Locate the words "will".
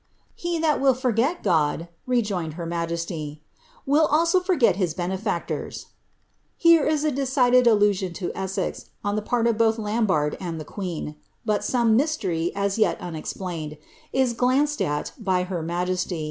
0.81-0.95, 3.85-4.07